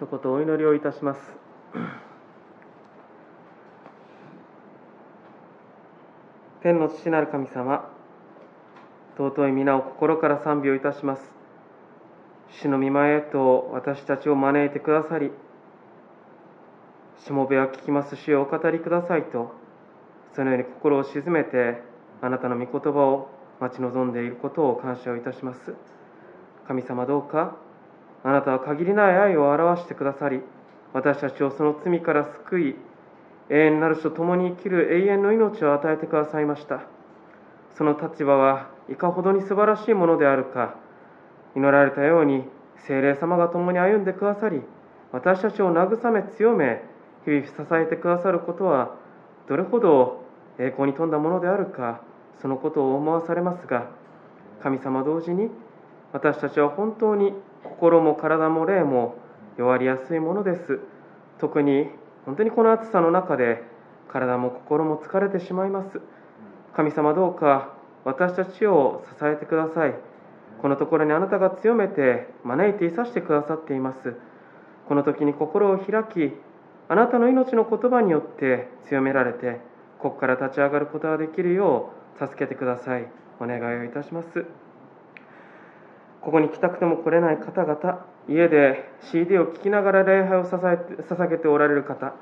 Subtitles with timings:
[0.00, 1.20] 一言お祈りをいたします。
[6.62, 7.90] 天の父なる神様
[9.16, 11.22] 尊い皆を心から賛美をいたします。
[12.62, 15.32] 主の御前へと私たちを招いてくださり
[17.24, 19.52] しもべは聞きます主をお語りくださいと
[20.36, 21.82] そのように心を静めて
[22.22, 25.74] あなたの御言葉を待ち望んでいることを感謝をいたします。
[26.68, 27.56] 神様どうか
[28.24, 30.40] あなたは限りない愛を表してくださり
[30.92, 32.76] 私たちをその罪から救い
[33.50, 36.82] 永遠なる人と共に生きる永遠の命を与えてくださいました。
[37.78, 40.74] その立場はいかほどに素晴らしいものであるか
[41.54, 42.42] 祈られたように
[42.88, 44.60] 精霊様が共に歩んでくださり
[45.12, 46.82] 私たちを慰め強め
[47.24, 48.96] 日々支えてくださることは
[49.48, 50.24] どれほど
[50.58, 52.02] 栄光に富んだものであるか
[52.42, 53.88] そのことを思わされますが
[54.60, 55.48] 神様同時に
[56.12, 57.32] 私たちは本当に
[57.64, 59.16] 心も体も霊も
[59.56, 60.80] 弱りやすいものです。
[61.38, 61.88] 特に
[62.26, 63.62] 本当にこの暑さの中で
[64.08, 66.00] 体も心も疲れてしまいます。
[66.74, 67.74] 神様どうか
[68.04, 69.94] 私たちを支えてください。
[70.60, 74.14] このところにあなたが強めて招いていさしてくださっています。
[74.88, 76.32] この時に心を開き
[76.88, 79.60] あなたの命の言葉によって強められて
[79.98, 83.08] ここから立ち上がることができるよう助けてください。
[83.40, 84.46] お願いをいたします。
[86.20, 92.14] ここに来たくても来れない方々家で CD を聴きながら礼拝を捧げておられる方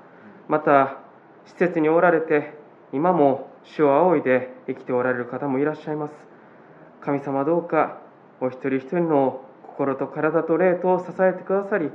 [0.49, 0.99] また
[1.47, 2.55] 施設におられて
[2.93, 6.15] 今も主を仰いで生きておられる方もいらっしゃいます。
[7.01, 8.01] 神様どうか
[8.41, 11.91] お一人一人の心と体と霊とを支えてくださり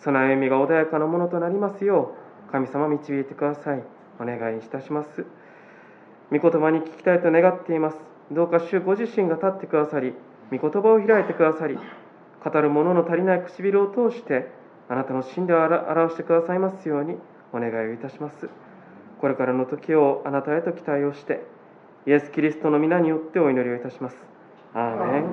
[0.00, 2.14] その歩みが穏やかなものとなりますよ
[2.48, 3.82] う神様導いてください。
[4.20, 5.24] お願いいたします。
[6.30, 7.96] 御言葉に聞きたいと願っています。
[8.30, 10.14] どうか主ご自身が立ってくださり
[10.50, 11.78] 御言葉を開いてくださり
[12.44, 14.50] 語る者の足りない唇を通して
[14.88, 17.16] あなたの真理を表してくださいますように
[17.52, 18.48] お願いをいたします。
[19.20, 21.46] これからの時をあなたへと期待をして
[22.06, 24.16] イエス・キリストの皆によってお祈りをいたします。
[24.74, 25.24] アーメン。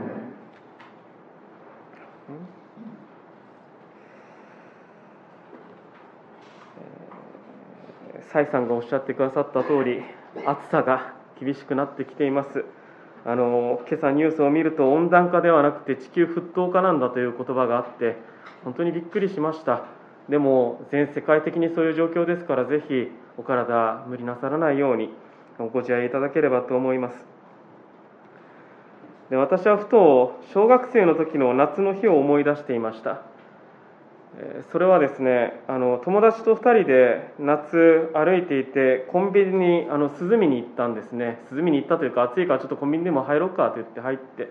[8.32, 10.02] 蔡さんがおっしゃってくださった通り
[10.46, 12.64] 暑さが厳しくなってきています。
[13.26, 18.18] あの今朝ニュースを見ると温暖化ではなくて地球沸騰化なんだという言葉があって
[18.64, 19.86] 本当にびっくりしました。
[20.30, 25.14] でも全世界的にそういう状況ですからぜひお体無理なさらないように
[25.60, 27.26] おご自愛いただければと思います。
[29.30, 33.31] で私はふと小学生の時の夏の日を思い出していました。
[34.72, 41.40] それはですねあの友達と2人で夏歩いていてコンビニにあの涼みに行ったんですね。
[41.52, 44.50] 涼みに行ったというか暑いからちょっとコンビニでも入ろうかと言って入って。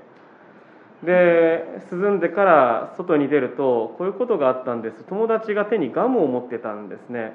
[1.02, 5.02] で涼んでから外に出るとこういうことがあったんです。
[5.04, 7.32] 友達が手にガムを持ってたんですね。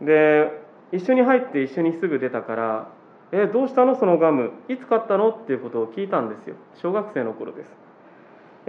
[0.00, 0.50] で
[0.92, 2.88] 一緒に入って一緒にすぐ出たから
[3.32, 3.96] 「えどうしたの？
[3.96, 4.52] そのガム。
[4.68, 6.56] いつ買ったの?」っていうことを聞いたんですよ。
[6.76, 7.64] 小学生の頃で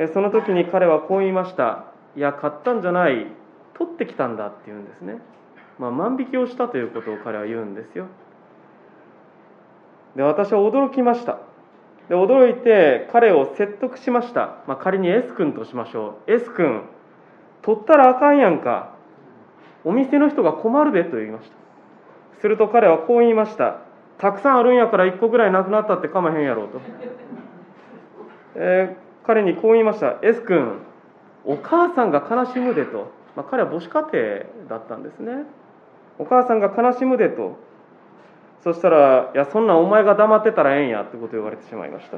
[0.07, 0.13] す。
[0.13, 1.92] その時に彼はこう言いました。
[2.15, 3.27] いや買ったんじゃない
[3.73, 5.15] 取ってきたんだって言うんですね、
[5.79, 8.07] まあ、万引きをしたということを彼は言うんですよ。
[10.15, 11.39] で私は驚きました。
[12.09, 16.31] で驚いて彼を説得しました、まあ、仮に S 君としましょう。
[16.31, 16.83] S 君
[17.61, 18.93] 取ったらあかんやんか。
[19.85, 21.55] お店の人が困るでと言いました。
[22.41, 23.79] すると彼はこう言いました。
[24.17, 26.81] たくさんあるんやから1個ぐらいなくなったってかまへんやろうと、
[28.55, 30.19] えー、彼にこう言いました。
[30.21, 30.79] S 君
[31.45, 35.45] お母さんが悲しむでと、まあ、彼は母子家庭だったんですね。
[36.19, 37.57] お母さんが悲しむでと。
[38.63, 42.17] そしたら「いやそんなお前が黙ってたらええんや」ってこと言われてしまいました。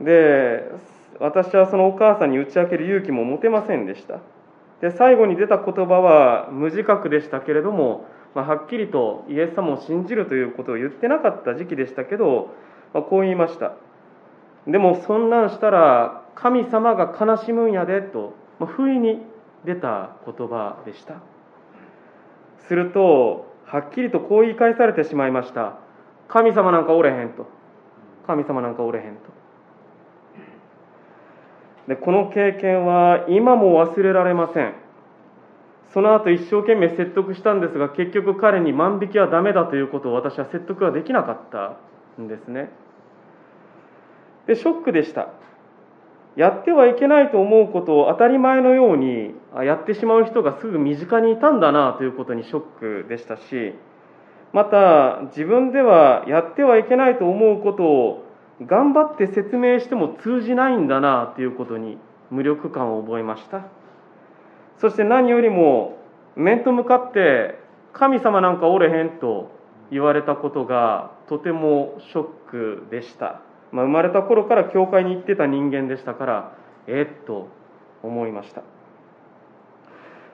[0.00, 0.70] で
[1.18, 4.20] 私はそのお母さんに打ち明ける勇気も持てませんでした。
[4.80, 12.48] で最後に出た言葉は無自覚でしたけれども、まあ、はっきりとイエス様を信じるということを言ってなかった時期でしたけど、
[12.94, 13.72] まあ、こう言いました。
[14.66, 19.22] でもそんなんしたら神様が悲しむんやでと、まあ、不意に
[19.64, 21.16] 出た言葉でした。
[22.66, 25.78] するとはっきりとこう言い返されてしまいました。
[26.28, 27.46] 神様なんかおれへんと。
[28.26, 29.40] 神様なんかおれへんと。
[31.88, 34.74] でこの経験は今も忘れられません。
[35.92, 41.76] その後一生懸命説得したんですが結局彼に万引きはダメだということを私は説得はできなかった
[42.22, 42.70] んですね。
[44.46, 45.30] でショックでした。
[46.40, 53.74] やってはいけないと思うことを当たり前のようにやってしまう人がすぐ身近にいたんだなということにショックでしたし
[54.54, 58.24] また自分ではやってはいけないと思うことを
[58.66, 61.98] 頑張って説明しても通じないんだなということに
[62.30, 63.66] 無力感を覚えました。
[64.78, 65.98] そして何よりも
[66.36, 67.58] 面と向かって
[67.92, 69.50] 神様なんかおれへんと
[69.90, 76.52] 言われたことがとてもショックでした、まあ、生まれた頃から教会に行ってた人間でしたから
[76.86, 77.48] えっと
[78.02, 78.62] 思いました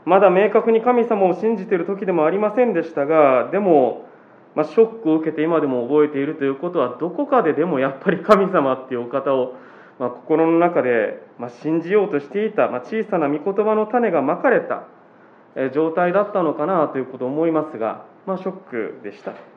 [0.05, 4.07] まだ明確に神様を信じている時でもありませんでしたがでも、
[4.55, 9.55] まあ、ショックを受けて今でも覚えているということはどこかででもやっぱり神様っていうお方を、
[9.99, 14.85] まあ、心の中で、ま、信じようとしていた、ま、小さな御言葉の種がまかれた
[15.75, 19.56] 状態だったのかなということを思いますが、ま、ショックでした。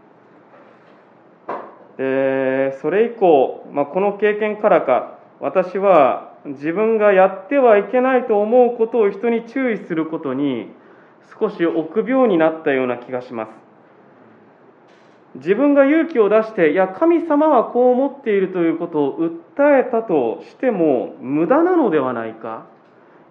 [2.00, 10.72] でそれ以降、まあ、この経験からか私は自分がやってはいけないと思うことを人に注意することに
[11.38, 13.52] 少し臆病になったような気がします。
[15.36, 22.66] 自分が勇気を出していや神様はこう思っているということを訴えたとしても無駄なのではないか。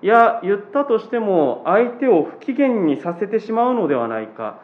[0.02, 4.60] いや言ったとしても相手を不機嫌にさせてしまうのではないか。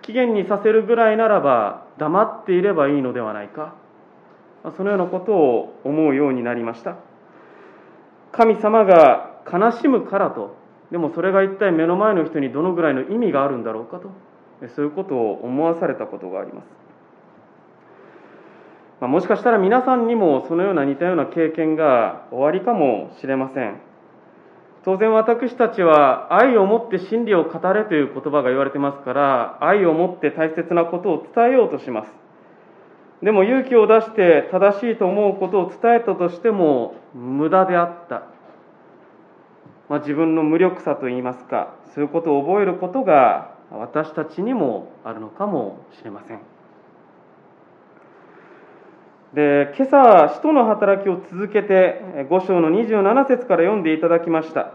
[0.00, 3.74] 不機嫌にさせるぐらいならば黙っていればいいのではないか。
[4.76, 6.96] そのようなことを思うようになりました。
[8.32, 10.56] 神様が悲しむからと。
[10.90, 14.10] でもそれが一体目の前の人にどのぐらいの意味があるんだろうかと。
[14.68, 16.64] そういうことを思わされたことがあります、
[19.00, 23.89] まあ、もしかしたら皆さんにもそのような似たような経験がおありかもしれません。
[24.84, 32.12] 当然私たちは愛を持って真理を語れという言葉が言われてますから愛を持って大切なことを伝えようとします。
[33.22, 38.22] でも勇気を出して正しいと思うことを伝えたとしても無駄であった、
[39.90, 46.59] まあ、自分の無力さといいますかそういうことを覚えることが私たちにもあるのかもしれません。
[49.34, 54.72] で今朝、使徒の働きを続けて5章の27節から読んでいただきました。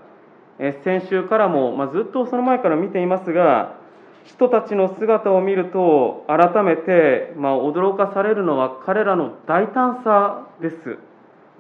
[0.59, 3.75] え先週からも、まあ、ずっとその前から見ていますが
[4.23, 10.97] 人たちの姿を見ると改めて、まあ、驚かされるのは彼らの大胆さです。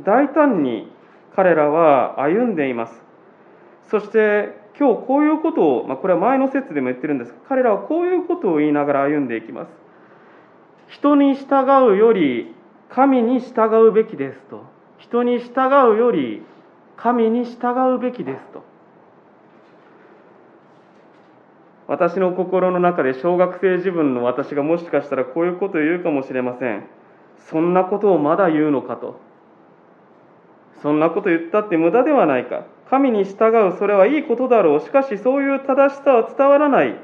[0.01, 0.89] 大胆に
[1.35, 2.93] 彼らは歩んでいます。
[3.91, 9.71] そして今日こういうことを、まあ、これは前の説でも言ってるんですが彼らはこういうことを言いながら歩んでいきます。
[10.87, 12.54] 人に従うより
[12.89, 14.63] 神に従うべきですと。
[14.97, 16.41] 人に従うより
[16.97, 18.63] 神に従うべきですと。
[21.87, 26.87] 私の心の中で小学生自分の私がもしかしたらこういうことを言うかもしれません。
[27.49, 29.19] そんなことをまだ言うのかと。
[30.81, 32.65] そんなこと言ったって無駄ではないか。
[32.89, 34.79] 神に従うそれはいいことだろう。
[34.81, 36.95] しかしそういう正しさは伝わらない。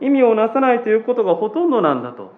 [0.00, 2.32] 意味をなさないということがほとんどなんだと。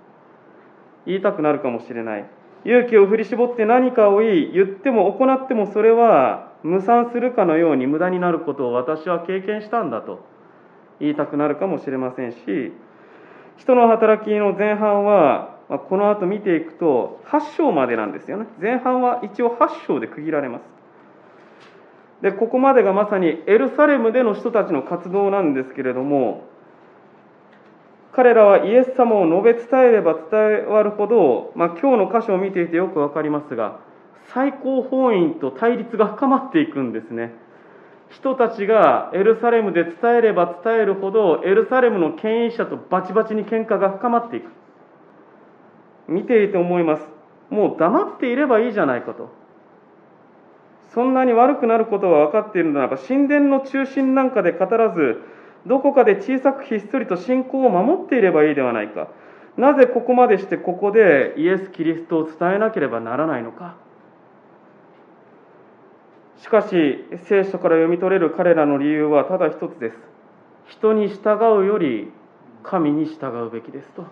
[1.06, 2.26] 言いたくなるかもしれない。
[2.67, 10.27] 勇気を振り絞って何かを言い言っても行ってもそれは無産するかのように無駄になることを私は経験したんだと。
[10.99, 12.39] 言いたくなるかもしれませんし
[13.59, 15.59] 人の働きの前半は
[15.91, 18.47] この後見ていくと8章までなんですよね。
[18.61, 20.63] 前半は一応8章で区切られます。
[22.23, 26.45] でここまでがまさにエルサレムでの人たちの活動なんですけれども
[28.17, 33.79] 彼らはイエス様を述べ伝えれば伝わるほど、まあ、今日の箇所を見ていてよく分かりますが
[34.33, 37.33] 最高法院と対立が深まっていくんですね。
[38.09, 44.51] 人たちがエルサレムで伝えれば伝えるほどエルサレムの権威者とバチバチに喧嘩が深まっていく。
[46.08, 47.03] 見ていて思います。
[47.51, 49.29] もう黙っていればいいじゃないかと。
[50.94, 55.20] そんなに悪くなることが分かっているならば神殿の中心なんかで語らず
[55.67, 59.08] どこかで小さくひっそりと信仰を守っていればいいではないか。
[59.56, 63.75] なぜここまでしてここでイエス・キリストを伝えなければならないのか。
[66.39, 69.96] しかし聖書から読み取れる彼らの理由はただ一つです。
[70.67, 72.13] 人に従うより
[72.63, 74.05] 神に従うべきですと。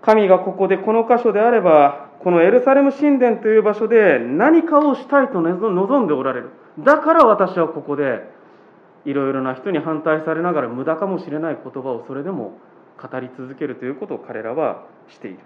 [0.00, 6.50] 神がここでこの箇所であればこのエルサレム神殿という場所で何かをしたいと望んでおられる。
[6.78, 8.30] だから私はここで
[9.04, 12.58] いろいろな人に反対されながら無駄かもしれない言葉をそれでも
[13.00, 15.38] 語り続けるということを彼らはしている。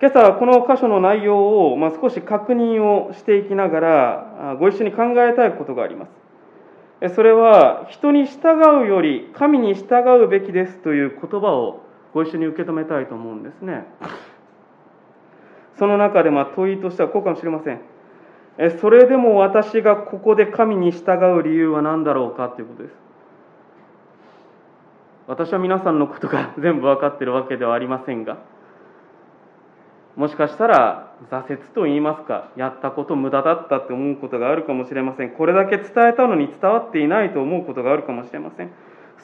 [0.00, 6.06] 今朝この箇所の内容を、ま、少し確認をしていきながらご一緒に考えたいことがありま
[7.00, 7.14] す。
[7.14, 11.80] それは人に従うより神に従うべきですという言葉を
[12.14, 13.86] ご一緒に受け止めたいと思うんですね。
[15.78, 17.80] その中でま問いとしてはこうかもしれません。
[18.80, 22.92] それでも私がここで神に従う理由は何だろうかということです。
[25.26, 28.38] 私は皆さんのことが全部分かっているわけではありませんが
[30.16, 35.30] もしかしたら挫折と言いますかやったこと無駄だったって思うことがあるかもしれません。
[35.30, 38.72] これだけ伝えたのに伝わっていないと思うことがあるかもしれません。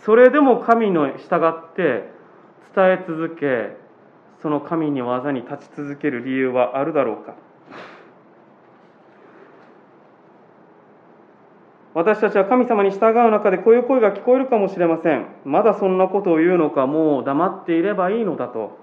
[0.06, 2.17] それでも神の従って
[2.86, 3.76] え続け
[4.42, 7.34] その神に技に立ち続ける理由はあるだろうか。
[11.94, 15.26] 私たちは神様に従う中でこういう声が聞こえるかもしれません。
[15.44, 18.78] まだそんなことを言うのかもう黙っていればいいのだと。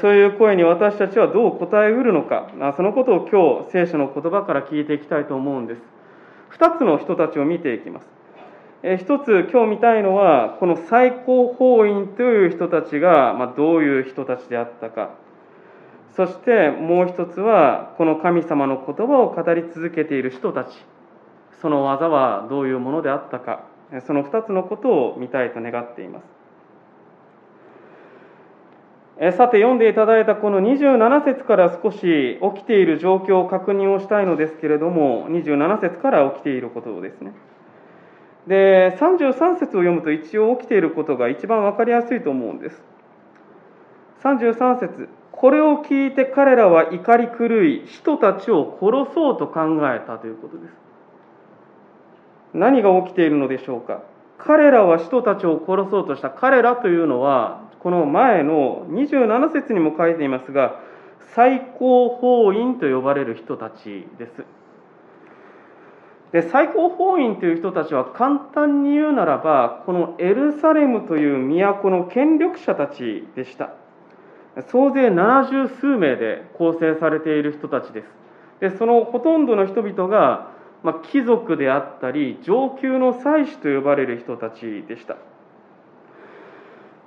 [0.00, 2.50] そういう声に私たちはどう答えうるのか。
[2.76, 5.82] そのことを今日聖書の言葉から聞いていきたいと思うんです。
[6.58, 8.19] 2つの人たちを見ていきます。
[8.82, 15.10] 一つ今日見たいのはこの最高法院という人たちが、まどういう人たちであったか。
[16.16, 20.70] そしてもう一つはこの神様の言葉を語り続けている人たち。
[21.60, 23.64] その技はどういうものであったか。
[24.06, 26.20] その2つのことを見たいと願っていま
[29.20, 29.36] す。
[29.36, 37.34] さて読んでいただいたこの27節から少し起きている状況を確認をしたいのですけれども27節から起きていることですね。
[38.50, 42.82] で33節を読むと一応起きていることが一番分かりやすいと思うんです。
[44.24, 50.74] 33節これを聞いて彼らは怒り狂い人たちを殺そうと考えたということです。
[52.52, 54.02] 何が起きているのでしょうか？
[54.36, 56.28] 彼らは人たちを殺そうとした。
[56.28, 60.80] 彼らというのはこの前の27節にも書いていますが
[61.36, 64.44] 最高法院と呼ばれる人たちです。
[66.32, 73.70] で最高法院という人たちは簡単に言うならばこのエルサレムという都の権力者たちでした。
[74.68, 78.06] 総勢70数名で構成されている人たちです。
[78.60, 80.50] でそのほとんどの人々が、
[80.82, 85.16] まあ、貴族であったり上級の祭司と呼ばれる人たちでした。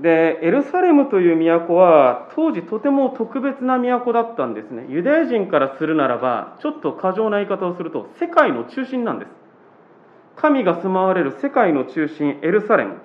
[0.03, 4.85] でエルサレムという都は当時とても特別な都だったんですね。
[4.89, 9.31] ユダヤ人からするならばちょっと過剰な言い方をすると世界の中心なんです。
[10.35, 12.97] 神が住まわれる世界の中心エルサレム。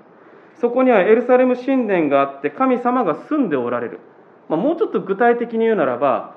[0.61, 4.01] そこにはエルサレム神殿があって神様が住んでおられる、
[4.49, 6.35] まあ、もうちょっと具体的に言うならば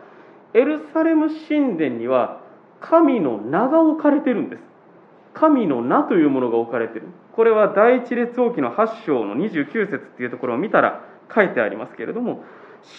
[0.53, 2.39] エルサレム神殿には
[2.81, 4.70] 神の名が置かれてるんです。
[5.33, 7.07] 神の名というものが置かれている。
[7.33, 12.43] これは第一列王記の8章の29節っていうところを見たら書いてありますけれども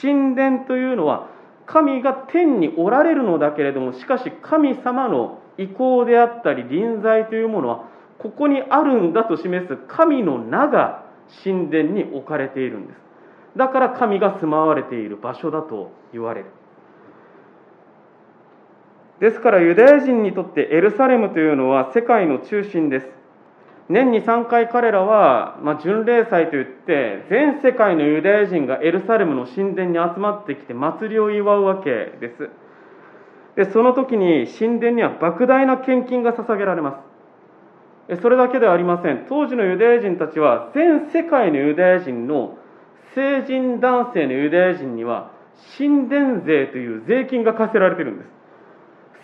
[0.00, 1.28] 神殿というのは
[1.66, 7.84] 神が天におられるのだけれどもしかし神様の意向であったり臨在というものは
[8.18, 11.04] ここにあるんだと示す神の名が
[11.44, 12.96] 神殿に置かれているんです。
[13.56, 16.46] だから神が住まわれている場所だと言われる。
[19.21, 23.07] ですからユダヤ人にとってエルサレムというのは世界の中心です。
[23.88, 31.90] 年に3回彼らは、まあ、巡礼祭といって全世界のユダヤ人がエルサレムの神殿に集まってきて祭りを祝うわけ
[32.21, 32.50] です。
[33.57, 37.02] でその時に神殿には莫大な献金が捧げられま
[38.09, 38.21] す。
[38.21, 39.26] それだけではありません。
[39.28, 42.57] 当時のユダヤ人たちは全世界のユダヤ人の
[43.14, 45.31] 成人男性のユダヤ人には
[45.76, 48.41] 神殿税という税金が課せられているんです。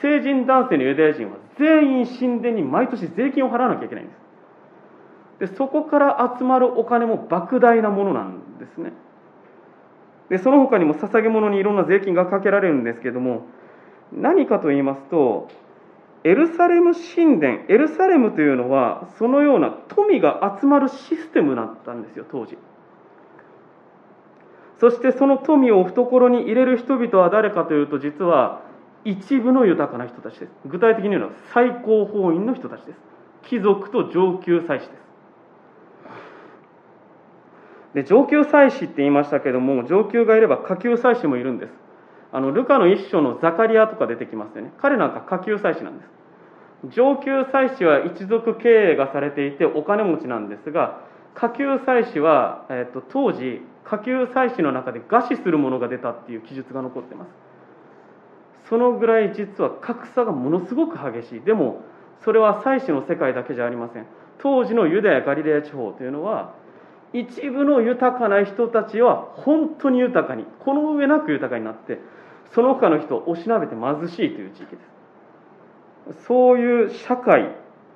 [0.00, 5.50] 成人男性のユダヤ人は全員神殿に毎年税金を払わなきゃいけないんです。
[5.50, 8.92] でそこから集まるお金も莫大なものなんですね。
[10.28, 13.46] でその他にも捧げ物にいろんな税金がかけられるんですけども
[14.12, 15.48] 何かと言いますと
[16.24, 22.58] エルサレム神殿エルサレムというのはそのような富が集まるシステムだったんですよ当時。
[24.80, 28.62] そしてその富を懐に入れる人々は誰かというと実は
[29.08, 30.52] 一部の豊かな人たちです。
[30.66, 32.98] 具体的に言うのは最高法院の人たちです。
[33.48, 35.08] 貴族と上級祭司です。
[37.94, 41.72] で上級祭司って言いましたけども上級がいれば下級祭司もいるんです。
[42.32, 44.72] あのルカの一章のザカリアとか出てきますよね。
[44.76, 46.10] 彼なんか下級祭司なんです。
[46.94, 51.00] 上級祭司は一族経営がされていてお金持ちなんですが
[51.34, 57.47] 下級祭司は、えーと、当時下級祭司の中で餓死するものが出たっていう記述が残ってます。
[58.68, 61.40] そのぐらい実は格差がものすごく激しい。
[61.40, 61.82] でも
[62.25, 64.06] それは祭司の世界だけじゃありません。
[64.38, 66.54] 当時のユダヤ・ガリレア地方というのは
[67.12, 71.98] 一部の豊かな人たちは本当に豊かにこの上なく豊かになって
[72.54, 74.82] その他の人をおしなべて貧しいという地域で
[76.16, 76.25] す。
[76.26, 77.54] そういう社会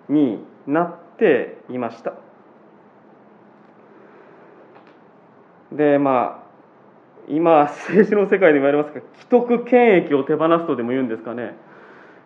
[0.09, 2.15] になっていました。
[5.71, 6.42] でまあ
[7.29, 11.55] 今政治の世界で言われますが既得権益を手放すとでも言うんですかね、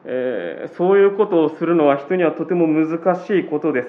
[0.04, 3.88] えー、そういうことをするのは人にはとても難しいことです。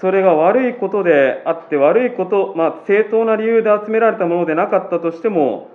[0.00, 5.70] それが悪いことであって悪いこと、まあ、正当な理由で集められたものでなかったとしても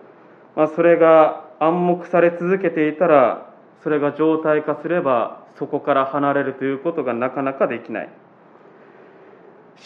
[0.56, 3.50] まあ、それが暗黙され続けていたら
[3.82, 8.10] それが常態化すればそこから離れるということがなかなかできない。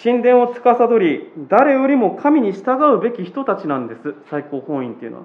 [0.04, 4.16] 神殿を司り誰よりも神に従うべき人たちなんです。
[4.30, 5.24] 最高法院っていうのは。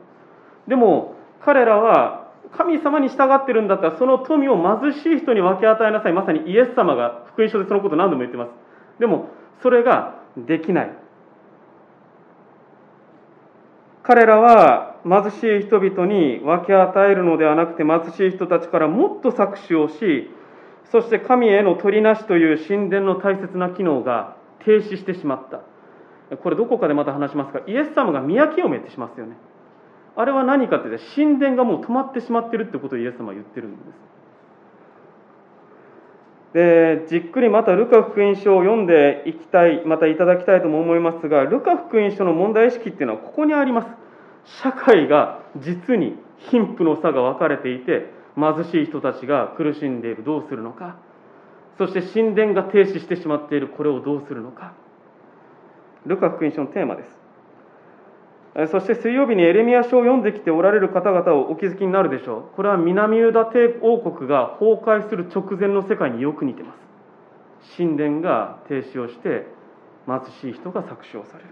[0.67, 1.15] でも
[1.45, 6.13] 彼らは神様に従ってるんだったらその富を貧しい人に分け与えなさい。
[6.13, 8.51] まさにイエス様が福音書でそのこと何度も言ってます。
[8.99, 9.29] でも
[9.63, 11.03] それができない。
[14.03, 20.31] 彼らは貧しい人々に分け与えるのではなくて貧しい人たちからもっと搾取をし
[20.91, 25.61] そして神への取りなしという神殿の大切な機能が停止してしまった。
[26.37, 29.37] これどこかでまた話しますがイエス様が宮清めってしますよね。
[30.17, 34.13] あれは何かって言って神殿がもう止まってしまってるってことをイエス様は言ってるんです。
[36.55, 43.89] でじっくりまたルカ福音書を読んでいきたいまたいただきたいとも思いますがルカ福音書の問題意識っていうのはここにあります。
[44.63, 46.17] 社会が実に
[46.51, 50.25] 貧富の差が分かれていて貧しい人たちが苦しんでいる。
[50.25, 50.97] どうするのか。
[51.79, 54.75] そして神殿が停止してしまっているこれをどうするのか。
[56.07, 57.23] ルカ福音書のテーマです。
[58.71, 62.57] そして水曜日にエレミア書を読んできておられる方々をお気づきになるでしょう。
[62.57, 67.77] これは南ユダ帝王国が崩壊する直前の世界によく似てます。
[67.79, 69.47] 神殿が停止をして
[70.07, 71.51] 貧しい人が搾取をされる。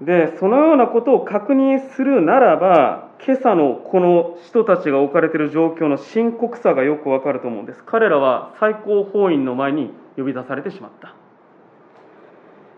[0.00, 7.84] でそのようなことを確認するならば今朝のこの人たちが置かれている状況の深刻さがよくわかると思うんです。
[7.84, 11.14] 彼らは最高法院の前に呼び出されてしまった。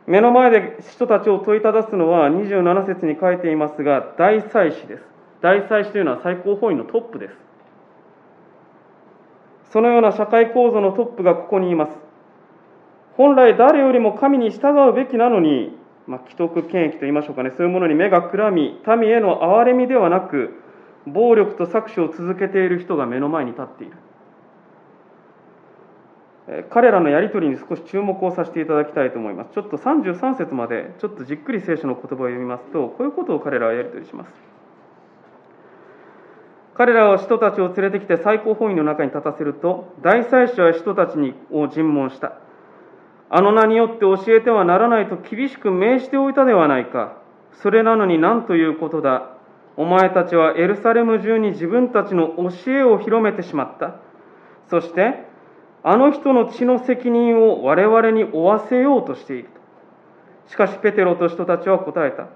[0.09, 5.05] 目の前で人たちを問いただすのは27節に書いていますが大祭司です。
[5.43, 7.35] 大祭司というのは最高法院のトップです。
[9.71, 11.93] そのような社会構造のトップがここにいます。
[13.17, 20.54] 本来誰よりも神に従うべきなのにまあ、既得権益と言いましょうかね、そういうものに目がくらみ、民への憐れみではなく、
[21.06, 23.92] 暴力と搾取を続けている人が目の前に立っている。
[26.70, 29.53] 彼らのやり取りに少し注目をさせていただきたいと思います。
[29.53, 34.33] ちょっと33節まで、ちょっとじっくり聖書の言葉を読みますと、こういうことを彼らはやり取りします。
[36.74, 42.38] 彼らは人たちを連れてきて最高法院の中に立たせると、大祭司は人たちを尋問した。
[43.35, 47.16] あの名によって教えてはならないと厳しく命じておいたではないか。
[47.62, 49.31] それなのに何ということだ。
[49.79, 53.95] お前たちはエルサレム中に自分たちの教えを広めてしまった。
[54.68, 55.25] そして、
[55.83, 59.49] あの人の血の責任を我々に負わせようとしている。
[60.49, 62.27] しかし、ペテロと人たちは答えた。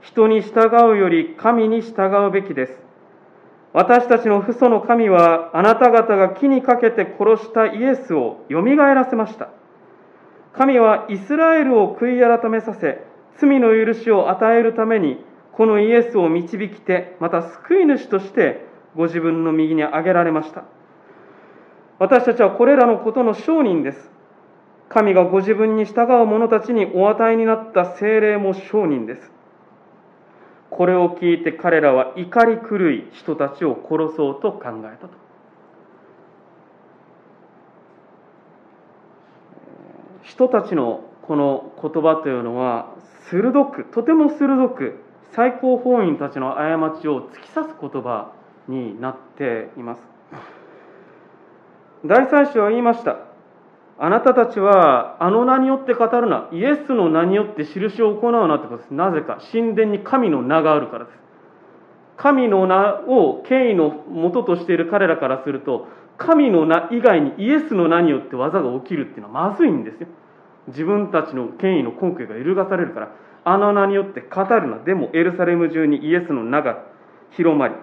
[0.00, 2.78] 人に従うより神に従うべきです。
[3.72, 9.48] 私たちの父祖の神はあなた方が木にかけて殺したイエスをよみがえらせました。
[10.56, 13.04] 神はイスラエルを悔い改めさせ、
[13.38, 18.64] 罪の許しを与えるために、このイエスを導きて、また救い主として
[18.96, 20.64] ご自分の右に挙げられました。
[21.98, 24.10] 私たちはこれらのことの証人です。
[24.88, 29.30] 神がご自分に従う者たちにお与えになった精霊も証人です。
[30.70, 35.23] これを聞いて彼らは怒り狂い人たちを殺そうと考えたと。
[40.24, 42.94] 人たちのこの言葉というのは
[43.30, 45.00] 鋭くとても鋭く
[45.32, 48.32] 最高法院たちの過ちを突き刺す言葉
[48.68, 50.02] になっています。
[52.06, 53.16] 大祭司は言いました。
[53.98, 56.48] あなたたちはあの名によって語るな。
[56.52, 58.94] イエスの名によって印を行うなってことです。
[58.94, 59.38] なぜか。
[59.52, 61.18] 神殿に神の名があるからです。
[62.16, 70.08] 神の名を権威のもととしている彼らからすると神の名以外にイエスの名によって技が起きるっていうのはまずいんですよ。
[70.68, 73.08] 自分たちの権威の根拠が揺るがされるから。
[73.44, 74.78] あの名によって語るな。
[74.78, 76.84] でもエルサレム中にイエスの名が
[77.32, 77.74] 広まり。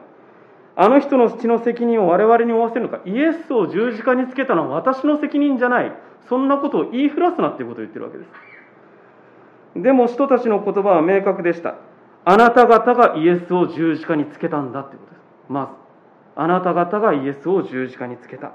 [0.76, 3.02] あの人の血の責任を我々に負わせるのか。
[3.06, 5.92] イエスを十字架につけたのは私の責任じゃない。
[6.28, 8.30] そんなことを言いふらすなっていうことを言ってるわけです。
[9.76, 11.76] でも人たちの言葉は明確でした。
[12.26, 15.22] あなた方がイエスを十字架につけたんだってことです。
[15.50, 15.81] まず。
[16.36, 18.52] あなた方がイエスを十字架につけた。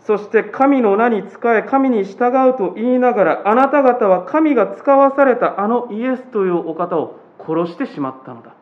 [0.00, 8.54] そして神の名に仕え神に従うと言いながらあなた方は神が使わされたあのイエスというお方を殺してしまったのだ。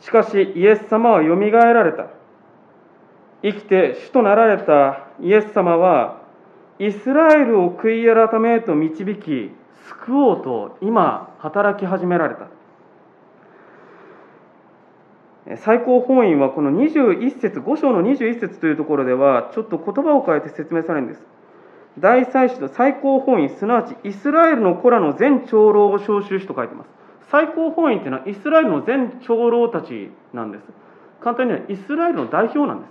[0.00, 2.06] しかしイエス様はよみがえられた。
[3.42, 6.22] 生きて主となられたイエス様は
[6.78, 9.50] イスラエルを悔い改めへと導き
[9.88, 12.46] 救おうと今働き始められた。
[15.58, 21.22] 最高法院はこの21節5章の21節というところではちょっと言葉を変えて説明されるんです
[21.98, 26.90] 大祭司と最高法院、すなわちイスラエルの子らの全長老を召集しと書いてます。
[27.30, 30.64] 最高法院というのはイスラエルの全長老たちなんです。
[31.20, 32.90] 簡単にはイスラエルの代表なんです。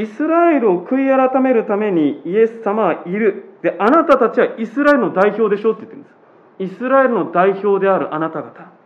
[0.00, 3.44] イスラエルを悔い改めるためにイエス様はいる。
[3.62, 6.08] で、あなたたちはイスラエルの代表でしょって言ってるんで
[6.68, 6.74] す。
[6.74, 8.77] イスラエルの代表であるあなた方。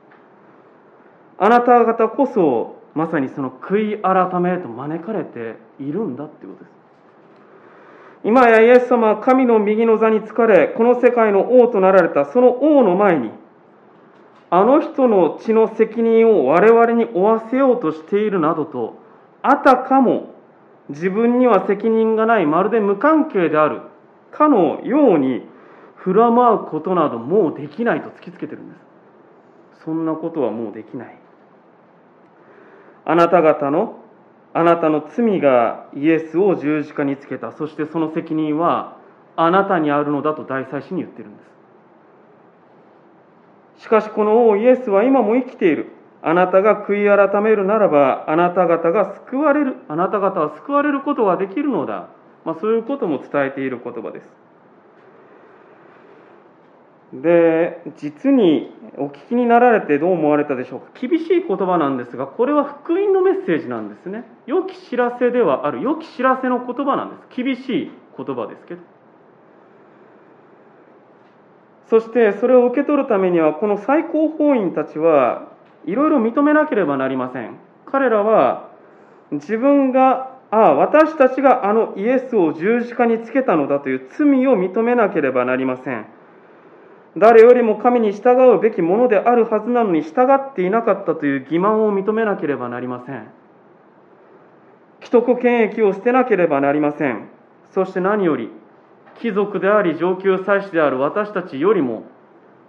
[1.39, 6.73] あなた方こそ、まさにその悔い改めと招かれているんだっていうことです。
[8.25, 13.31] 今やイエス様は神の右の座に疲れ、この世界の王となられたその王の前に、
[14.51, 18.99] あの人の血の責任を我々に負わせようとしているなどと、
[19.43, 20.35] あたかも
[20.91, 23.81] 自分には責任がない、まるで無関係である
[24.31, 25.43] かのように
[25.97, 28.92] 振る舞うことなどもうできないと突きつけてるんです。
[29.85, 31.19] そんなことはもうできない。
[33.05, 33.99] あなた方の、
[34.55, 37.53] あなたの罪がイエスを十字架につけた。
[37.53, 38.97] そしてその責任は
[39.37, 41.43] あなたにあるのだと大祭司に言ってるんで
[43.77, 43.85] す。
[43.85, 45.91] しかしこの王イエスは今も生きている。
[46.25, 52.09] あなたが悔い改めるならば、あなた方が救われる、あなた方は救われることができるのだ。
[52.45, 54.29] まあ、そういうことも伝えている言葉です。
[57.13, 60.91] で、実にお聞きになられてどう思われたでしょうか？
[60.99, 64.25] 厳しい言葉なんですが、これは福音のメッセージなんですね。
[64.47, 67.43] 良き知らせではある、良き知らせの言葉なんです。
[67.43, 68.81] 厳しい言葉ですけど。
[71.91, 75.51] そしてそれを受け取るためには、この最高法院たちは
[75.85, 77.57] いろいろ認めなければなりません。
[77.85, 78.71] 彼らは
[79.33, 86.07] 自分が、ああ、私たちがあのイエスを十字架につけたのだという罪を認めなければなりません。
[87.17, 93.29] 誰よりも神に従うべきものであるはずなのに従っていなかったという欺瞞を認めなければなりません。
[95.01, 97.29] 既得権益を捨てなければなりません。
[97.75, 98.51] そして何より、
[99.21, 102.05] 貴族であり上級祭司である私たちよりも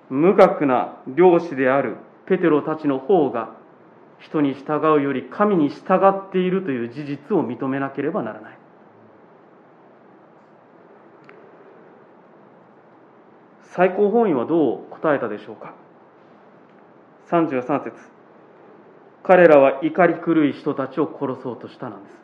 [0.10, 3.56] 無学な漁師であるペテロたちの方が
[4.19, 8.58] 人に従うより神に従っているという事実を認めなければならない
[13.75, 15.73] 最高法院はどう答えたでしょうか
[17.29, 17.97] ？33節。
[19.23, 22.15] 彼らは怒り狂い人たちを殺そうとしたなんです。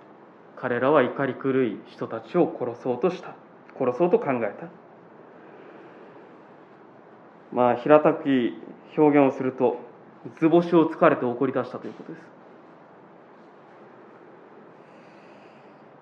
[0.57, 3.35] 彼らは怒り狂い人たちを殺そうとした。
[3.79, 4.67] 殺そうと考えた。
[7.51, 8.25] まあ平たく
[8.95, 9.77] 表現をすると
[10.39, 12.25] 図星を突かれて怒り出したということです。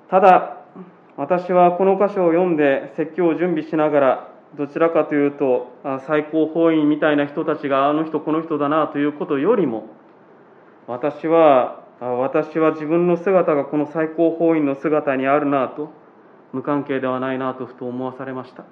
[0.10, 0.58] ただ
[1.16, 5.74] 私はこの箇所を読んで説教を準備しながらどちらかというと
[6.08, 9.88] 最高法院みたいな人たちがあの人この人だなということよりも
[10.88, 15.92] 私は私は自分の姿がこの最高法院の姿にあるなと
[16.54, 18.64] 無関係ではないなとふと思わされました。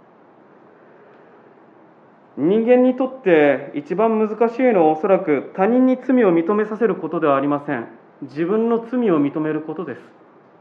[2.37, 7.87] 人間にとって一番難しいのはおそらく他人に罪を認めさせることではありません。
[8.23, 10.01] 自分の罪を認めることです。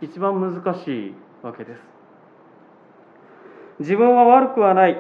[0.01, 1.94] 一番難しいわけです。
[3.85, 4.97] 自分は悪くはない。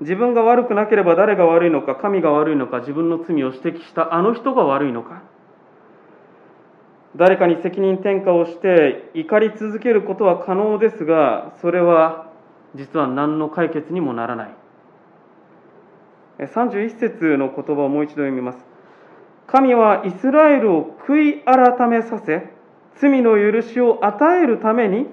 [0.00, 5.22] 自分が悪くなければ誰が悪いのか神が悪いのか自分の罪を指摘したあの人が悪いのか。
[7.16, 12.30] 誰かに責任転嫁をして怒り続けることは可能ですがそれは
[12.76, 14.54] 実は何の解決にもならない。
[16.38, 18.58] 31節の言葉をもう一度読みます。
[19.46, 22.50] 神はイスラエルを悔い改めさせ、
[23.00, 25.06] 罪の許しを与えるために、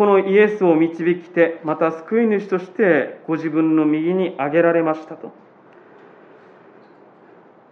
[0.00, 5.30] このイエスを導きて、また救い主としてご自分の右に挙げられましたと。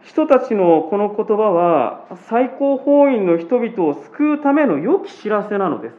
[0.03, 5.95] 人たちのこの言葉は、最高法院の人々を救うための良き知らせなのです。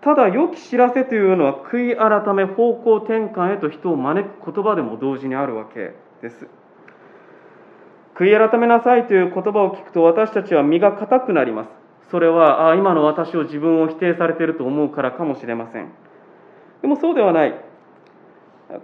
[0.00, 6.46] ただ良き知らせというのは悔い改め方向転換へと人を招く言葉でも同時にあるわけです
[8.14, 15.90] 悔い改めなさいという言葉を聞くと私たちは身が固くなりますそれはあ今の私を自分を否定されていると思うからかもしれません
[16.82, 17.54] でもそうではない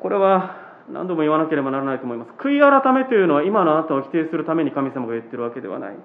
[0.01, 0.57] これは
[0.91, 5.97] 何度も言わなければならないと思います悔い改めというのは今のあなたを否定するために神様が言ってるわけではない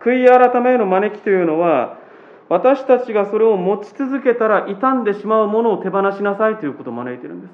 [0.00, 1.98] 悔い改めへの招きというのは
[2.48, 7.52] 私たちがそれを持ち続けたら傷んでしまうものを手放しなさいということを招いているんです。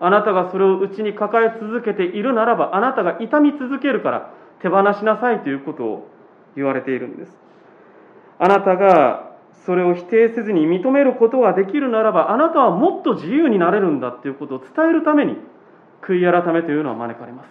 [0.00, 6.08] あなたがそれを内に抱え続けているならば、あなたが痛み続けるから手放しなさいということを
[6.56, 7.47] 言われているんです。
[8.38, 9.32] あなたが
[9.66, 15.36] それを否定せずに認めることができるならば、あなたはもっと自由になれるんだということを伝えるために、
[16.02, 17.50] 悔い改めというのは招かれます。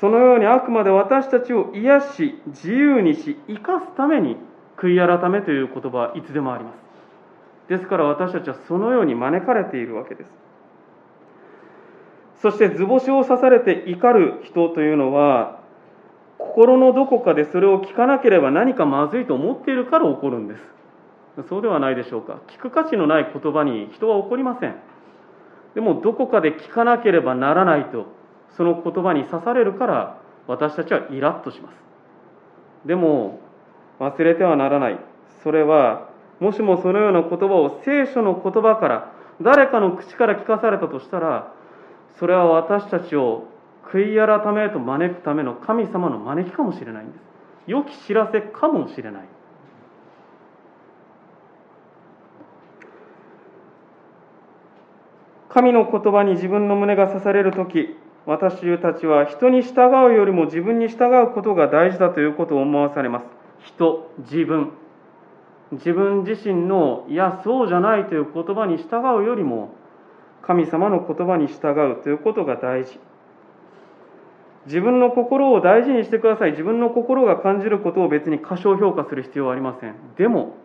[0.00, 4.36] そのようにあくまで私たちを癒し、自由にし、生かすために、
[4.76, 6.84] 悔い改めという言葉はいつでもあります。
[7.68, 10.30] ですから私たちはそのように招かれているわけです
[12.42, 15.60] そして図星を刺されて怒る人というのは
[16.44, 20.62] 心のどこかでそれを聞かなければ何かまずいと思っているから怒るんです。
[21.48, 22.40] そうではないでしょうか。
[22.48, 24.76] 聞く価値のない言葉に人は怒りません。
[25.74, 28.06] でもどこかで聞かなければならないと
[28.56, 31.74] その言葉に刺されるから私たちはイラッとします。
[32.86, 33.40] でも
[33.98, 34.98] 忘れてはならない。
[35.42, 36.08] それは
[36.40, 41.52] もしもそのような言葉を聖書の言葉から誰かの口から聞かされたとしたら
[42.18, 43.48] それは私たちを
[43.92, 47.20] 悔い改めへと招くための神様の招きかもしれないんです。
[47.66, 49.22] 良き知らせかもしれない。
[55.48, 63.26] 神の言葉に自分の胸が刺される時私たちは人に従うよりも自分に従うことが大事だということを思わされます。
[63.66, 64.72] 人自分。
[65.72, 69.70] 自分自身のいやそうじゃないという言葉に従うよりも
[70.42, 72.98] 神様の言葉に従うということが大事。
[74.66, 76.52] 自分の心を大事にしてください。
[76.52, 79.94] 自分の心が感じることを別に過小評価する必要はありません。
[80.16, 80.56] でも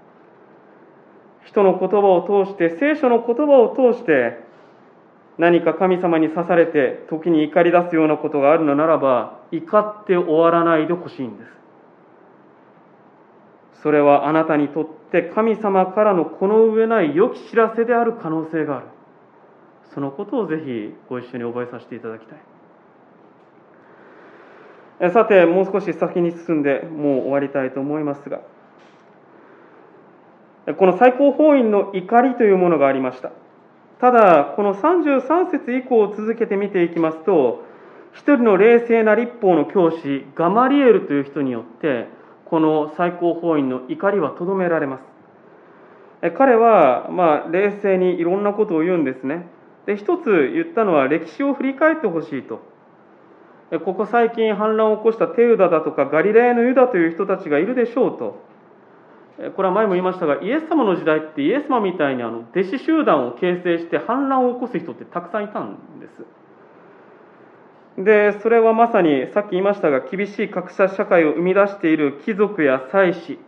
[1.45, 4.39] 人の言葉を通して聖書の言葉を通して
[5.37, 11.49] 何か神様に刺されて時に怒り出すようなことがあるのならば怒って終わらないでほしいんです。
[13.81, 18.87] それはあなたにとって神様からのこの上ない良き知らせである可能性がある。
[19.93, 22.48] そのことをぜひご一緒に覚えさせていただきたい。
[25.13, 28.41] さてもう少し先に進んでもう終わりたいと思いますが
[30.77, 33.31] この最高法院の怒りというものがありました
[33.99, 37.65] ただ、この33節以降を続けて見ていきますと、
[38.13, 42.07] 一人の冷静な立法の教師、ガマリエルという人によって、
[42.45, 44.99] この最高法院の怒りはとどめられま
[46.21, 46.31] す。
[46.37, 49.47] 彼は、まあ、冷静にいろんなことを言うんですね。
[49.85, 52.61] で、一つ言ったのは、歴史を振り返ってほしいと。
[53.77, 58.49] ここ最近反乱を起こしたテウダだとかガリレーのユダという人たちがいるでしょうと。
[59.55, 66.07] これは前も言いましたが、イエス様の時代ってイエス様みたいにあの弟子集団を形成して反乱を起こす人ってたくさんいたんで
[67.97, 68.03] す。
[68.03, 73.39] で、それはまさにさっき言いましたが、厳しい格差社会を生み出している貴族や祭司、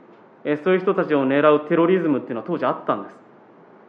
[0.63, 3.15] そういう人たちを狙うテロリズムっていうのは当時あったんです。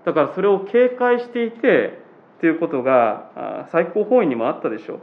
[0.06, 2.00] だからそれを警戒していて
[2.40, 4.98] ということが最高法院にもあったでしょう。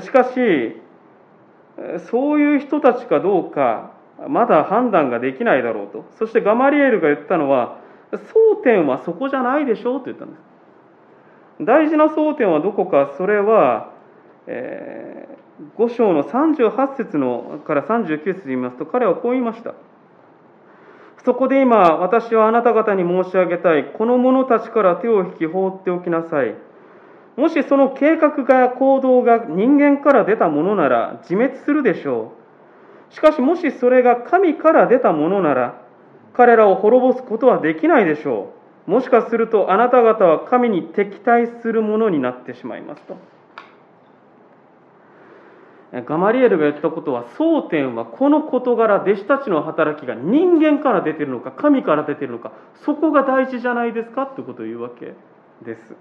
[0.00, 0.80] しかし、
[2.10, 3.92] そういう人たちかどうか
[4.28, 6.04] まだ判断ができないだろうと。
[6.18, 7.78] そしてガマリエルが言ったのは、
[8.12, 10.40] 争点はそこじゃないでしょうと言ったんです。
[11.60, 13.92] 大事な争点はどこか、それは、
[14.46, 19.74] えー、5章の38節のから39節で言いますと、彼はこう言いました。
[21.24, 26.54] そこで今、私はあなた方に申し上げたい、この者たちから手を引き放っておきなさい。
[27.36, 32.32] もしその計画が行動が人間から出たものなら自滅するでしょ
[33.10, 33.14] う。
[33.14, 35.80] しかしもしそれが神から出たものなら、
[36.34, 38.52] 彼らを滅ぼすことはできないでしょ
[38.86, 38.90] う。
[38.90, 43.16] もしかするとあなた方は神に敵対するものになってしまいますと。
[46.06, 52.52] ガマリエルが言ったことは、争点はこの事柄、弟子たちの働きが人間から出てるのか、神から出てるのか、
[52.84, 55.14] そこが大事じゃないですかということを言うわけ
[55.62, 55.94] です。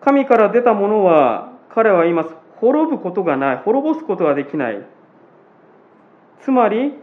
[0.00, 2.34] 神から出たものは、彼は言います。
[2.56, 4.82] 滅ぶことがない、滅ぼすことができない。
[6.42, 6.94] つまり、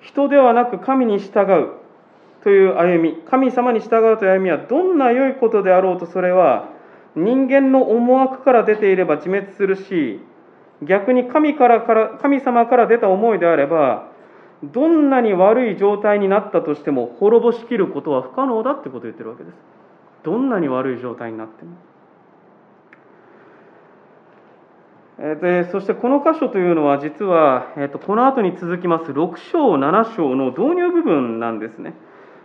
[0.00, 1.84] 人ではなく神に従う
[2.42, 6.68] という歩み、神様に従うという歩みはどんな良いことであろうとそれは
[7.16, 10.20] 人間の思惑から出ていれば自滅するし、
[10.82, 14.10] 逆に神からから神様から出た思いであれば、
[14.62, 19.56] どんなに悪い状態になったとしても滅ぼしきることは不可能だってことを言ってるわけです。
[20.24, 21.72] どんなに悪い状態になっても。
[25.18, 29.12] でそしてこの箇所というのは実は、えー、とこの後に続きます。
[29.12, 31.94] 6章7章の導入部分なんですね。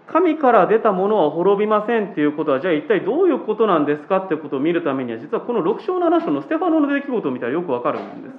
[0.06, 8.36] 神から出たものは滅びませんということはじゃあ一体どういうことなんですかってことを見るためには実はこの6章7章のステファノの出来事を見たらよくわかるんです。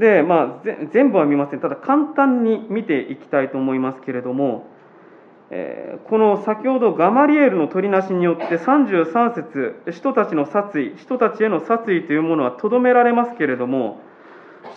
[0.00, 1.60] でまあ全部は見ません。
[1.60, 4.66] ただ簡単に見ていきたいと思いますけれども
[6.08, 14.00] この先ほどガマリエルの取りなしによって33節人たちの殺意人たちへの殺意というものはとどめられますけれども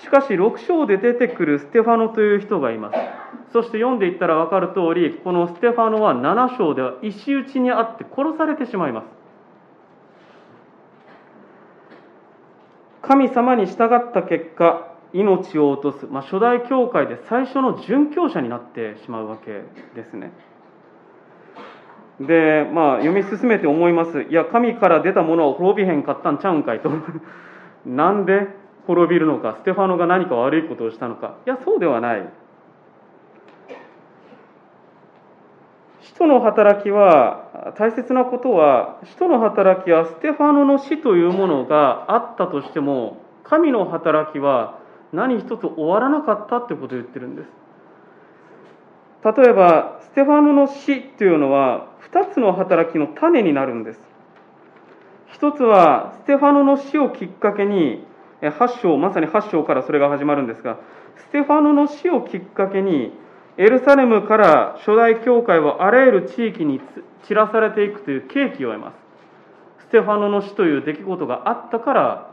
[0.04, 2.98] しかし6章で出てくるステファノという人がいます
[3.54, 9.06] そして読んでいったら分かる通りこのステファノは7章では石打ちにあって殺されてしまいます
[13.02, 19.64] 神様に従った結果命を落とす、まあ、初代教会で最初の殉教者になってしまうわけ
[19.96, 20.32] ですね。
[22.20, 24.24] で、まあ、読み進めて思います。
[24.24, 26.90] いや、神から出たものを滅びへんかったんちゃうんかいと。
[27.86, 28.48] なんで
[28.88, 31.36] 滅びるのか、ステファノが何か悪いことをしたのか。
[31.46, 32.24] いや、そうではない。
[36.02, 44.80] 使徒の働きは、大切なことは、使徒の働きはステファノの死というものがあったとしても、神の働きは
[45.14, 47.67] 何一つ終わらなかったってことを言ってるんです。
[49.36, 54.00] 例えば、ステファノの死というのは、2つの働きの種になるんです。
[55.28, 58.06] 一つは、ステファノの死をきっかけに、
[58.42, 60.78] 8章、まさに8章からそれが始まるんですが、
[61.18, 63.12] ステファノの死をきっかけに、
[63.58, 66.80] エルサレムから初代教会はあらゆる地域に
[67.24, 68.96] 散らされていくという契機を得ます。
[69.80, 72.32] ステファノの死という出来事があったから、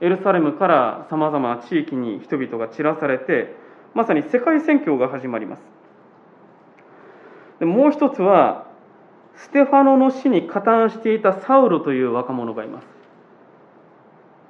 [0.00, 3.54] エルサレムからさまざまな地域に人々が散らされて、
[3.94, 5.62] まさに世界宣教が始まります。
[7.58, 8.66] でもう一つは、
[9.36, 12.86] ステファノの死に加担していたサウロという若者がいます。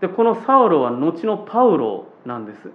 [0.01, 2.71] で、このサウロは後のパウロなんです。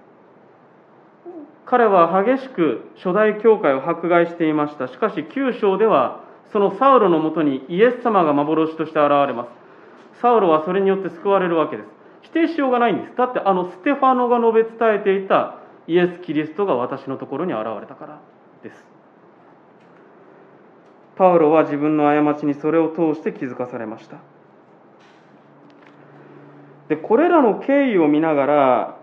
[1.66, 4.88] 彼は激しく初代教会を迫害していました。
[4.88, 10.20] しかし9章では、そのサウロのもとにイエス様が幻として現れます。
[10.22, 11.90] サウロはそれによって救われるわけです。
[12.24, 13.16] 否定しようがないんです。
[13.16, 18.20] だってあのステファノが述べ伝えていたイエス・キリストが私のところに現れたから
[18.64, 18.91] です。
[21.22, 24.18] パウロは自分の過ちにそれを通して気づかされました。
[26.90, 28.98] でこれらの経緯を見ながら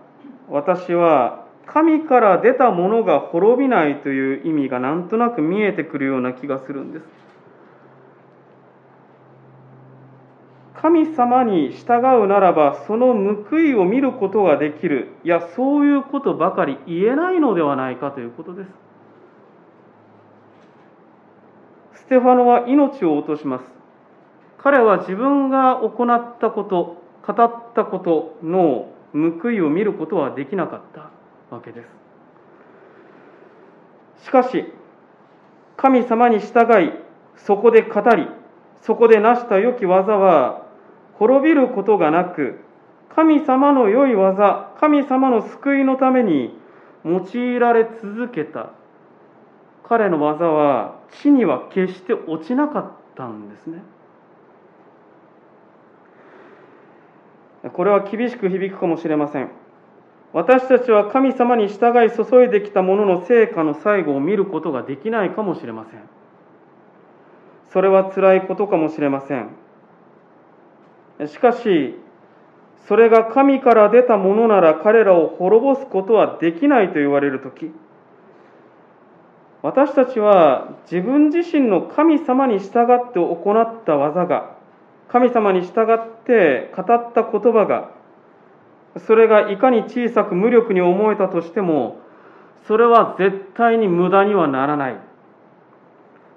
[0.49, 7.05] 私は神から出たものが滅びないという意味がなんとなく見えてくるような気がするんです。
[10.73, 13.13] 神様に従うならばその
[13.49, 18.88] 報いを見ることができるいやそういうことばかり言えないのではないかということです
[22.09, 23.65] ステファノは命を落とします。
[24.57, 31.11] 彼は自分が行ったこと語ったことの報いを見ることはできなかった
[31.55, 31.83] わけで
[34.17, 34.25] す。
[34.25, 34.65] しかし
[35.77, 36.93] 神様に従い
[37.37, 38.27] そこで語り
[38.81, 40.65] そこで成した良き技は
[41.19, 42.59] 滅びることがなく
[43.15, 46.57] 神様の良い技神様の救いのために
[47.05, 48.78] 用いられ続けた。
[49.89, 53.81] 彼の技は地には決して落ちなかったんですね。
[57.73, 59.49] これは厳しく響くかもしれません。
[60.31, 66.01] 私たちは神様に従い注いできたものの成果の最後を見ることができないかもしれません。
[67.73, 69.49] それは辛いことかもしれません。
[71.27, 71.95] しかし
[72.87, 77.71] それが神から出たものなら彼らを滅ぼすことはできないと言われる時
[79.61, 84.55] 私たちは自分自身の神様に従って行った技が
[85.09, 87.91] 神様に従って語った言葉が
[89.05, 91.99] それがいかに小さく無力に思えたとしても
[92.67, 94.99] それは絶対に無駄にはならない。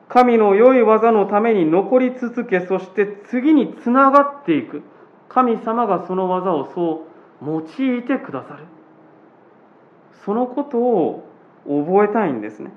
[0.09, 4.83] 神の良い技のために残り続けそして次につながっていく。
[5.29, 7.07] 神様がその技をそ
[7.43, 7.61] う用
[7.99, 8.65] いてくださる。
[10.25, 11.29] そのことを
[11.67, 12.71] 覚えたいんですね。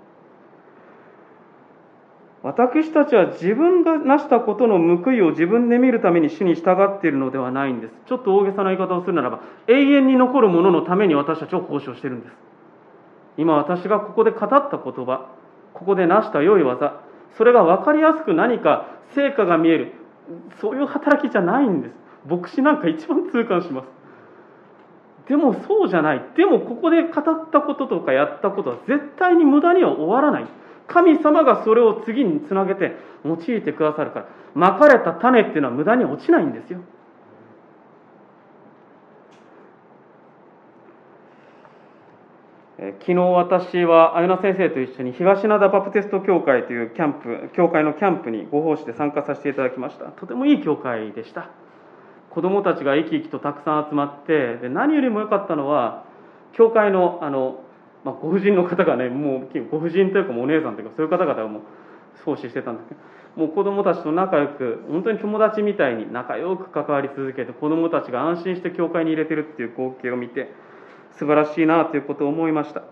[2.46, 7.94] 私たちは自分が成したことの報いを自分で見るために主に従っているのではないんです。
[8.06, 12.34] ちょっと大げさな言い方をするならば、永遠に残るもののために私たちを交渉しているんです。
[13.40, 15.32] 今私がここで語った言葉、
[15.74, 17.02] ここで成した良い技、
[17.36, 19.94] それが分かりやすく何か成果が見える、
[20.62, 21.94] そういう働きじゃないんです。
[22.30, 23.88] 牧師なんか一番痛感します。
[25.28, 26.24] でもそうじゃない。
[26.38, 30.65] でもここで語ったこととかやったことは絶対に無駄には終わらない。
[30.88, 36.80] 神様がそれを次につなげて用いてくださるからまかれた種っていうのは無駄に落ちないんですよ。
[42.78, 50.06] 昨日私はあゆな先生と一緒に東灘バプテスト教会というキャンプ教会のキャンプにご奉仕で参加させていただきました。
[50.06, 51.50] とてもいい教会でした。
[52.30, 56.04] 子どもたちが生き生きとたくさん集まってで何よりも良かったのは
[56.52, 57.62] 教会のあの
[58.06, 61.62] まあ、ご婦人の方がねもうご婦人というかお姉さんというかそういう方々がもう
[62.24, 63.02] 奉仕してたんですけど
[63.36, 70.52] もう子供たちと仲良く本当に友達みたいに仲良く関わり続けて子供たちが安心して教会に入れてるっていう光景を見て
[71.18, 72.84] 素晴らしいなということを思いました、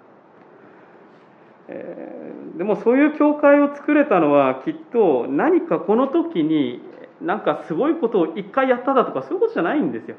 [1.67, 6.81] えー、でもそういう教会を作れたのはきっと何かこの時に
[7.21, 10.17] なんかすごいことを一回やっただとかそういうことじゃないんですよ。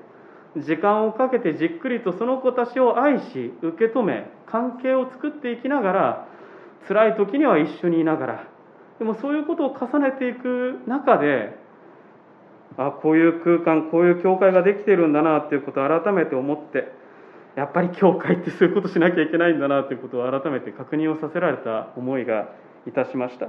[0.57, 6.29] 時間をかけてじっくりとその子たちを愛し受け止め関係を作っていきながら
[6.87, 8.49] 辛い時には一緒にいながら。
[8.99, 11.57] でもそういうことを重ねていく中で
[12.77, 16.93] あこういう空間こういう教会ができてるんだなっていうことを改めて思って
[17.57, 22.49] やっぱり教会ってそういうことしなきゃいけないんだなということを改めて確認をさせられた思いが
[22.87, 23.49] いたしました。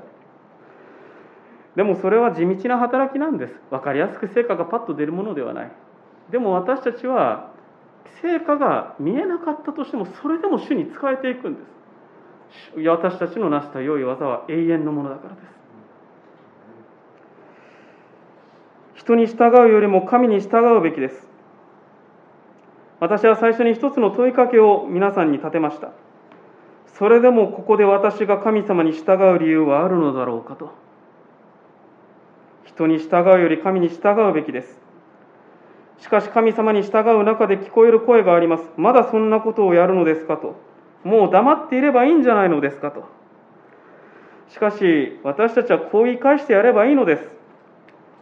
[1.75, 3.53] でもそれは地道な働きなんです。
[3.69, 5.71] 分かりやすく成果がパッと出るものではない。
[6.31, 7.51] でも私たちは
[8.21, 11.75] 成果が見えなかったとしてもそれでも主に仕えていくんです。
[12.87, 15.55] 私たちの成した良い技は永遠のものだからです。
[18.95, 21.27] 人に従うよりも神に従うべきです。
[22.99, 25.91] 私は最初に一つの問いかけを皆さんに立てました。
[26.97, 30.71] それでもここで私が神様に従う理由はあるのだろうかと。
[32.63, 34.84] 人に従うより神に従うべきです。
[35.99, 38.63] しかし神様に従う中で聞こえる声があります。
[38.77, 40.55] まだそんなことをやるのですかと。
[41.03, 43.07] もう黙っていればいいんじゃないのですかと。
[44.49, 47.29] しかし私たちはこう言い返してやればいいのです。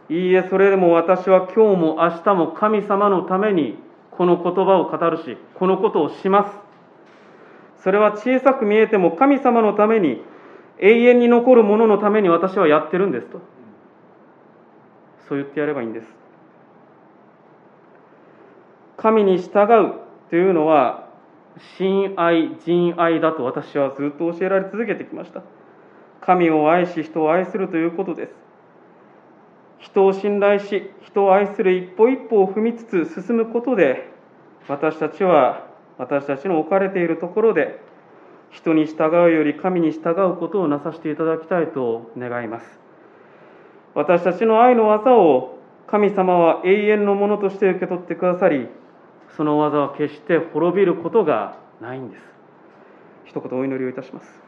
[0.08, 3.78] いいえそれでも私は今日も明日も神様のために
[4.10, 6.64] この言葉を語るしこのことをします。
[7.82, 10.22] それは小さく見えても神様のために
[10.78, 13.40] 永遠に残るもののために私はやってるんですと。
[15.28, 16.23] そう言ってやればいいんです。
[19.04, 20.00] 神に従う
[20.30, 21.10] というのは
[21.76, 25.42] 親愛仁愛だと私はずっと教えられ続けてきました。
[26.22, 28.32] 神を愛し人を愛するということです。
[29.78, 34.10] 人を信頼し人を愛する一歩一歩を踏みつつ進むことで
[34.68, 35.66] 私たちは
[35.98, 37.78] 私たちの置かれているところで
[38.52, 42.80] 人に従うより神に従うことをなさせていただきたいと願います。
[43.94, 48.66] 私たちの愛の技を神様は永遠のものとして受け取ってくださり
[49.36, 52.22] その技は決して滅びることがないんです。
[53.26, 54.43] 一言お祈りをいたします。